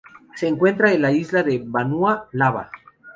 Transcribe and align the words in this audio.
Se 0.33 0.47
encuentra 0.47 0.91
en 0.93 1.03
la 1.03 1.11
isla 1.11 1.43
de 1.43 1.63
Vanua 1.63 2.27
Lava. 2.31 2.71